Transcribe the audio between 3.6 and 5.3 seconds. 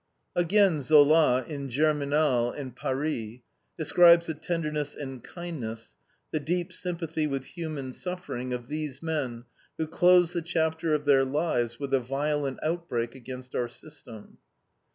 describes the tenderness and